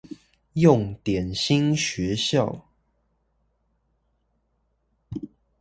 [0.53, 2.65] 用點心學校